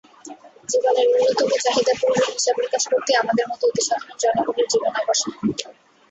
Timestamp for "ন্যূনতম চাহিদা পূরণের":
1.11-2.31